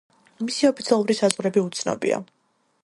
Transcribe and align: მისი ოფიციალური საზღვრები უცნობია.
მისი 0.45 0.69
ოფიციალური 0.69 1.17
საზღვრები 1.21 1.65
უცნობია. 1.67 2.23